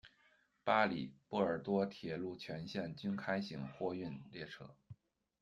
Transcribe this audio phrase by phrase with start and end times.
[0.63, 4.75] 巴黎－波尔多铁路全线均开行货运列车。